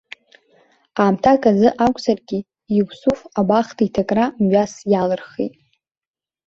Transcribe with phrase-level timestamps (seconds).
[1.01, 2.39] Аамҭак азы акәзаргьы,
[2.77, 5.53] Иусуф абахҭа иҭакра мҩас иалырхит.